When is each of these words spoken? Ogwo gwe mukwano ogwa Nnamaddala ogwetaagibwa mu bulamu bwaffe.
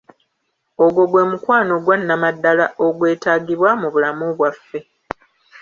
Ogwo 0.83 1.03
gwe 1.11 1.23
mukwano 1.29 1.71
ogwa 1.77 1.95
Nnamaddala 1.99 2.65
ogwetaagibwa 2.85 3.69
mu 3.81 3.87
bulamu 3.93 4.25
bwaffe. 4.37 4.79